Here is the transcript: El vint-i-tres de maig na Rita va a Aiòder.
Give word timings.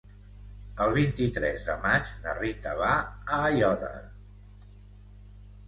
El 0.85 0.93
vint-i-tres 0.95 1.65
de 1.67 1.75
maig 1.83 2.09
na 2.25 2.35
Rita 2.39 2.73
va 2.81 2.89
a 2.97 3.39
Aiòder. 3.53 3.95